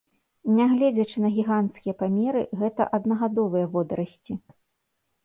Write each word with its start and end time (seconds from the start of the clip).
Нягледзячы 0.59 1.17
на 1.25 1.29
гіганцкія 1.35 1.93
памеры, 1.99 2.41
гэта 2.63 2.87
аднагадовыя 2.99 3.65
водарасці. 3.77 4.33